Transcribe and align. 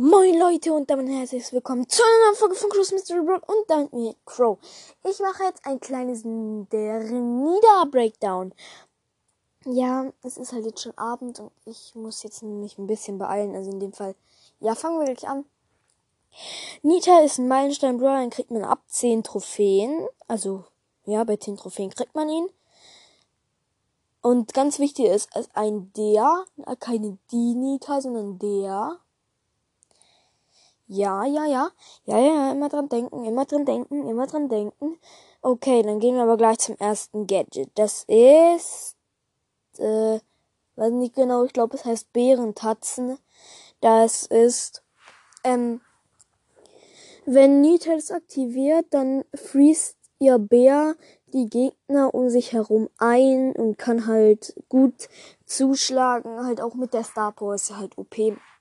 Moin 0.00 0.38
Leute 0.38 0.72
und 0.72 0.88
damit 0.88 1.08
herzlich 1.08 1.52
willkommen 1.52 1.88
zu 1.88 2.00
einer 2.04 2.26
neuen 2.26 2.36
Folge 2.36 2.54
von 2.54 2.70
Crow's 2.70 2.92
Mystery 2.92 3.26
World 3.26 3.42
und 3.48 3.64
damit 3.66 3.92
mir 3.92 4.14
Crow. 4.26 4.56
Ich 5.02 5.18
mache 5.18 5.42
jetzt 5.42 5.66
ein 5.66 5.80
kleines 5.80 6.22
der 6.22 7.02
Nida 7.02 7.84
Breakdown. 7.90 8.54
Ja, 9.64 10.12
es 10.22 10.36
ist 10.36 10.52
halt 10.52 10.66
jetzt 10.66 10.82
schon 10.82 10.96
Abend 10.96 11.40
und 11.40 11.50
ich 11.64 11.96
muss 11.96 12.22
jetzt 12.22 12.44
mich 12.44 12.78
ein 12.78 12.86
bisschen 12.86 13.18
beeilen. 13.18 13.56
Also 13.56 13.72
in 13.72 13.80
dem 13.80 13.92
Fall, 13.92 14.14
ja, 14.60 14.76
fangen 14.76 15.00
wir 15.00 15.12
gleich 15.12 15.28
an. 15.28 15.44
Nita 16.82 17.18
ist 17.18 17.38
ein 17.38 17.48
Meilenstein 17.48 17.98
Brawler, 17.98 18.20
dann 18.20 18.30
kriegt 18.30 18.52
man 18.52 18.62
ab 18.62 18.82
10 18.86 19.24
Trophäen. 19.24 20.06
Also, 20.28 20.64
ja, 21.06 21.24
bei 21.24 21.38
10 21.38 21.56
Trophäen 21.56 21.90
kriegt 21.90 22.14
man 22.14 22.28
ihn. 22.28 22.48
Und 24.22 24.54
ganz 24.54 24.78
wichtig 24.78 25.06
ist, 25.06 25.34
ist 25.36 25.50
ein 25.56 25.92
der, 25.94 26.44
keine 26.78 27.18
die 27.32 27.56
Nita, 27.56 28.00
sondern 28.00 28.38
der. 28.38 29.00
Ja, 30.90 31.24
ja, 31.26 31.44
ja. 31.44 31.70
Ja, 32.06 32.18
ja, 32.18 32.52
immer 32.52 32.70
dran 32.70 32.88
denken, 32.88 33.24
immer 33.24 33.44
dran 33.44 33.66
denken, 33.66 34.08
immer 34.08 34.26
dran 34.26 34.48
denken. 34.48 34.98
Okay, 35.42 35.82
dann 35.82 36.00
gehen 36.00 36.14
wir 36.16 36.22
aber 36.22 36.38
gleich 36.38 36.58
zum 36.58 36.76
ersten 36.78 37.26
Gadget. 37.26 37.70
Das 37.74 38.04
ist, 38.04 38.96
äh, 39.76 40.18
weiß 40.76 40.92
nicht 40.92 41.14
genau, 41.14 41.44
ich 41.44 41.52
glaube, 41.52 41.76
es 41.76 41.84
heißt 41.84 42.12
Bärentatzen. 42.14 43.18
Das 43.82 44.24
ist, 44.26 44.82
ähm, 45.44 45.82
wenn 47.26 47.60
Nitels 47.60 48.10
aktiviert, 48.10 48.86
dann 48.90 49.24
freest 49.34 49.96
ihr 50.18 50.38
Bär 50.38 50.96
die 51.34 51.50
Gegner 51.50 52.14
um 52.14 52.30
sich 52.30 52.52
herum 52.54 52.88
ein 52.96 53.52
und 53.52 53.76
kann 53.76 54.06
halt 54.06 54.54
gut 54.70 55.10
zuschlagen. 55.44 56.46
Halt 56.46 56.62
auch 56.62 56.74
mit 56.74 56.94
der 56.94 57.04
Star 57.04 57.32
Power 57.32 57.56
ist 57.56 57.68
ja 57.68 57.76
halt 57.76 57.98
OP. 57.98 58.16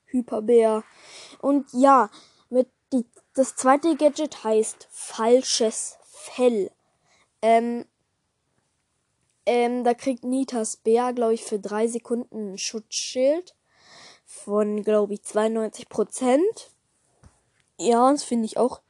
Hyperbär. 0.08 0.84
Und 1.40 1.68
ja, 1.74 2.10
mit 2.50 2.70
die, 2.92 3.06
das 3.36 3.56
zweite 3.56 3.96
Gadget 3.96 4.44
heißt 4.44 4.88
falsches 4.92 5.98
Fell. 6.04 6.72
Ähm, 7.42 7.86
ähm, 9.46 9.84
da 9.84 9.94
kriegt 9.94 10.24
Nitas 10.26 10.78
Bär, 10.78 11.14
glaube 11.14 11.34
ich, 11.34 11.44
für 11.44 11.60
drei 11.60 11.88
Sekunden 11.88 12.54
ein 12.54 12.58
Schutzschild 12.58 13.56
von, 14.26 14.84
glaube 14.84 15.14
ich, 15.14 15.24
92 15.24 15.88
Prozent. 15.88 16.72
Ja, 17.80 18.12
das 18.12 18.24
finde 18.24 18.46
ich 18.46 18.58
auch 18.58 18.82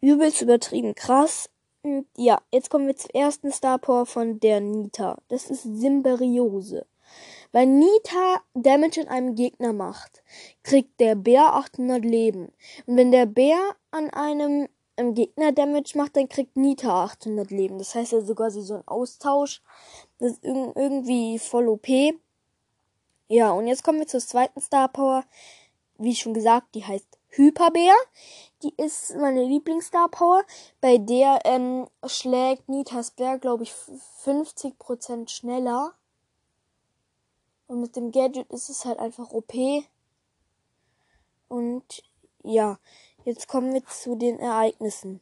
übelst 0.00 0.42
übertrieben 0.42 0.94
krass. 0.94 1.48
Und 1.82 2.06
ja, 2.16 2.42
jetzt 2.52 2.68
kommen 2.68 2.86
wir 2.86 2.96
zum 2.96 3.10
ersten 3.14 3.50
Star 3.50 3.78
Power 3.78 4.04
von 4.04 4.40
der 4.40 4.60
Nita. 4.60 5.16
Das 5.28 5.48
ist 5.48 5.62
Symberiose. 5.62 6.86
Wenn 7.52 7.78
Nita 7.78 8.40
Damage 8.54 9.00
an 9.00 9.08
einem 9.08 9.34
Gegner 9.34 9.72
macht, 9.72 10.22
kriegt 10.62 11.00
der 11.00 11.14
Bär 11.14 11.54
800 11.54 12.04
Leben. 12.04 12.52
Und 12.86 12.96
wenn 12.96 13.10
der 13.10 13.26
Bär 13.26 13.58
an 13.90 14.10
einem 14.10 14.68
ähm, 14.98 15.14
Gegner 15.14 15.52
Damage 15.52 15.96
macht, 15.96 16.16
dann 16.16 16.28
kriegt 16.28 16.56
Nita 16.56 17.04
800 17.04 17.50
Leben. 17.50 17.78
Das 17.78 17.94
heißt 17.94 18.12
also 18.14 18.34
quasi 18.34 18.60
so 18.62 18.74
ein 18.74 18.86
Austausch. 18.86 19.62
Das 20.18 20.32
ist 20.32 20.44
irgendwie 20.44 21.38
voll 21.38 21.68
OP. 21.68 21.88
Ja, 23.28 23.52
und 23.52 23.66
jetzt 23.66 23.84
kommen 23.84 24.00
wir 24.00 24.06
zur 24.06 24.20
zweiten 24.20 24.60
Star 24.60 24.88
Power. 24.88 25.24
Wie 25.98 26.14
schon 26.14 26.34
gesagt, 26.34 26.74
die 26.74 26.84
heißt 26.84 27.18
Hyperbär. 27.28 27.94
Die 28.62 28.74
ist 28.76 29.14
meine 29.16 29.44
Lieblingsstar 29.44 30.08
Power. 30.08 30.44
Bei 30.80 30.98
der 30.98 31.40
ähm, 31.44 31.86
schlägt 32.06 32.68
Nitas 32.68 33.12
Bär, 33.12 33.38
glaube 33.38 33.64
ich, 33.64 33.72
50% 34.24 35.28
schneller. 35.28 35.94
Und 37.68 37.80
mit 37.80 37.96
dem 37.96 38.10
Gadget 38.10 38.50
ist 38.50 38.68
es 38.70 38.84
halt 38.84 38.98
einfach 38.98 39.30
OP. 39.30 39.54
Und 41.48 42.02
ja, 42.42 42.78
jetzt 43.24 43.46
kommen 43.46 43.72
wir 43.72 43.84
zu 43.86 44.16
den 44.16 44.38
Ereignissen. 44.40 45.20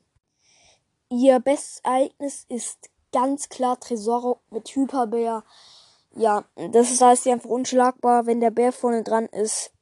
Ihr 1.11 1.39
bestes 1.41 1.81
Ereignis 1.81 2.47
ist 2.49 2.91
ganz 3.13 3.49
klar 3.49 3.79
Tresor 3.79 4.41
mit 4.51 4.69
Hyperbär. 4.69 5.45
Ja, 6.15 6.45
das 6.55 7.01
heißt 7.01 7.25
sie 7.25 7.33
einfach 7.33 7.51
unschlagbar. 7.51 8.27
Wenn 8.27 8.41
der 8.41 8.51
Bär 8.51 8.73
vorne 8.73 9.03
dran 9.03 9.27
ist, 9.27 9.73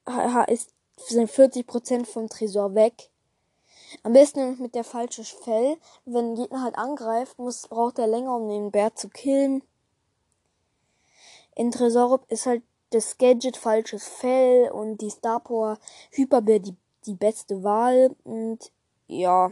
ist 0.48 0.74
sind 0.96 1.30
40% 1.30 2.06
vom 2.06 2.28
Tresor 2.28 2.74
weg. 2.74 3.10
Am 4.02 4.12
besten 4.12 4.60
mit 4.60 4.74
der 4.74 4.84
falschen 4.84 5.24
Fell. 5.24 5.76
Wenn 6.04 6.32
ein 6.32 6.34
Gegner 6.34 6.62
halt 6.62 6.76
angreift, 6.76 7.38
muss, 7.38 7.68
braucht 7.68 7.98
er 7.98 8.06
länger, 8.06 8.36
um 8.36 8.48
den 8.48 8.70
Bär 8.70 8.94
zu 8.94 9.08
killen. 9.08 9.62
In 11.54 11.70
Tresorop 11.70 12.30
ist 12.30 12.46
halt 12.46 12.62
das 12.90 13.18
Gadget 13.18 13.56
falsches 13.56 14.06
Fell 14.06 14.70
und 14.70 15.00
die 15.00 15.10
Star 15.10 15.40
Power 15.40 15.78
Hyperbär 16.10 16.60
die, 16.60 16.76
die 17.06 17.14
beste 17.14 17.62
Wahl. 17.62 18.14
Und 18.24 18.70
ja. 19.06 19.50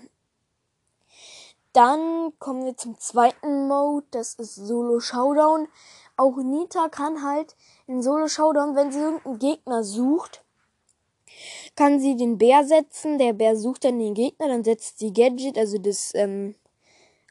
Dann 1.72 2.32
kommen 2.38 2.66
wir 2.66 2.76
zum 2.76 2.98
zweiten 2.98 3.66
Mode, 3.66 4.06
das 4.10 4.34
ist 4.34 4.56
Solo 4.56 5.00
Showdown. 5.00 5.68
Auch 6.16 6.36
Nita 6.36 6.88
kann 6.88 7.24
halt 7.24 7.56
in 7.86 8.02
Solo 8.02 8.28
Showdown, 8.28 8.76
wenn 8.76 8.92
sie 8.92 8.98
irgendeinen 8.98 9.38
Gegner 9.38 9.82
sucht, 9.82 10.44
kann 11.74 11.98
sie 11.98 12.16
den 12.16 12.36
Bär 12.36 12.64
setzen. 12.64 13.18
Der 13.18 13.32
Bär 13.32 13.56
sucht 13.56 13.84
dann 13.84 13.98
den 13.98 14.14
Gegner, 14.14 14.48
dann 14.48 14.64
setzt 14.64 14.98
sie 14.98 15.12
Gadget, 15.12 15.56
also 15.56 15.78
das 15.78 16.14
ähm, 16.14 16.54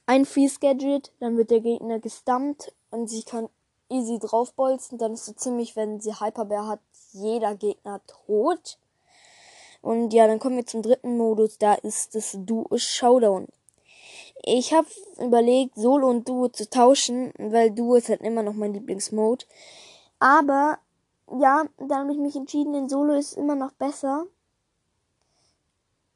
ein 0.07 0.25
Freeze 0.25 0.59
Gadget, 0.59 1.11
dann 1.19 1.37
wird 1.37 1.51
der 1.51 1.61
Gegner 1.61 1.99
gestumpt 1.99 2.73
und 2.89 3.07
sie 3.07 3.23
kann 3.23 3.47
easy 3.91 4.19
draufbolzen. 4.19 4.97
Dann 4.97 5.13
ist 5.13 5.25
so 5.25 5.33
ziemlich, 5.33 5.75
wenn 5.75 5.99
sie 5.99 6.19
Hyperbär 6.19 6.67
hat, 6.67 6.79
jeder 7.11 7.55
Gegner 7.55 8.01
tot. 8.07 8.77
Und 9.81 10.13
ja, 10.13 10.27
dann 10.27 10.39
kommen 10.39 10.57
wir 10.57 10.65
zum 10.65 10.81
dritten 10.83 11.17
Modus, 11.17 11.57
da 11.57 11.73
ist 11.73 12.13
das 12.13 12.37
Duo 12.37 12.77
Showdown. 12.77 13.47
Ich 14.43 14.73
habe 14.73 14.87
überlegt, 15.19 15.75
Solo 15.75 16.07
und 16.07 16.27
Duo 16.27 16.49
zu 16.49 16.69
tauschen, 16.69 17.33
weil 17.37 17.71
Duo 17.71 17.95
ist 17.95 18.09
halt 18.09 18.21
immer 18.21 18.43
noch 18.43 18.53
mein 18.53 18.73
Lieblingsmode. 18.73 19.45
Aber 20.19 20.77
ja, 21.39 21.65
dann 21.77 21.91
habe 21.91 22.11
ich 22.11 22.17
mich 22.17 22.35
entschieden, 22.35 22.73
in 22.73 22.89
Solo 22.89 23.13
ist 23.13 23.37
immer 23.37 23.55
noch 23.55 23.71
besser. 23.71 24.25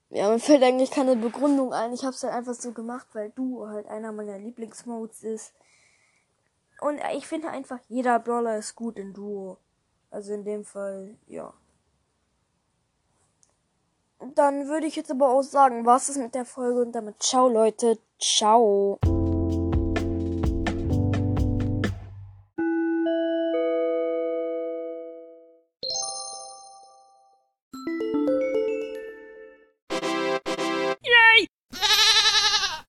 Ja, 0.10 0.30
mir 0.30 0.40
fällt 0.40 0.64
eigentlich 0.64 0.92
keine 0.92 1.16
Begründung 1.16 1.74
ein. 1.74 1.94
Ich 1.94 2.04
habe 2.04 2.16
es 2.16 2.24
halt 2.24 2.34
einfach 2.34 2.54
so 2.54 2.72
gemacht, 2.72 3.08
weil 3.14 3.32
Duo 3.32 3.68
halt 3.68 3.88
einer 3.88 4.12
meiner 4.12 4.38
Lieblingsmodes 4.38 5.24
ist. 5.24 5.54
Und 6.86 7.02
ich 7.16 7.26
finde 7.26 7.50
einfach, 7.50 7.80
jeder 7.88 8.20
Brawler 8.20 8.60
ist 8.60 8.76
gut 8.76 9.00
in 9.00 9.12
Duo. 9.12 9.58
Also 10.12 10.34
in 10.34 10.44
dem 10.44 10.64
Fall, 10.64 11.18
ja. 11.26 11.52
Dann 14.36 14.68
würde 14.68 14.86
ich 14.86 14.96
jetzt 14.96 15.10
aber 15.10 15.30
auch 15.30 15.42
sagen, 15.42 15.88
was 15.88 16.10
ist 16.10 16.18
mit 16.18 16.36
der 16.36 16.46
Folge 16.46 16.82
und 16.82 16.92
damit 16.92 17.24
ciao 17.24 17.50
Leute, 17.50 17.98
ciao. 18.20 19.00